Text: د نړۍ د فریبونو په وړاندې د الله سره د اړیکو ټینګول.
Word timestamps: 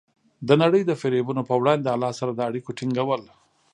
د 0.47 0.49
نړۍ 0.61 0.81
د 0.87 0.91
فریبونو 1.01 1.41
په 1.49 1.53
وړاندې 1.61 1.83
د 1.85 1.89
الله 1.95 2.11
سره 2.19 2.31
د 2.33 2.39
اړیکو 2.49 2.75
ټینګول. 2.79 3.21